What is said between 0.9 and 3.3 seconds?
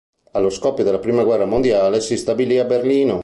prima guerra mondiale si stabilì a Berlino.